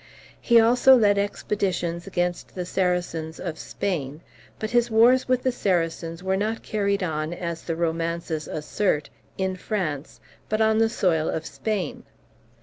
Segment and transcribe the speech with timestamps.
[0.41, 4.21] He also led expeditions against the Saracens of Spain;
[4.57, 9.55] but his wars with the Saracens were not carried on, as the romances assert, in
[9.55, 10.19] France,
[10.49, 12.01] but on the soil of Spain.